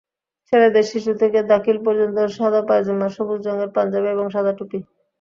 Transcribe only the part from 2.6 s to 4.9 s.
পায়জামা, সবুজ রঙের পাঞ্জাবি এবং সাদা টুপি।